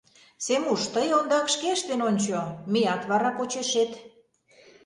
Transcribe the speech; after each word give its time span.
—Семуш, 0.45 0.81
тый 0.93 1.07
ондак 1.17 1.45
шке 1.53 1.67
ыштен 1.77 2.01
ончо, 2.09 2.39
меат 2.73 3.01
вара 3.09 3.31
почешет... 3.37 3.91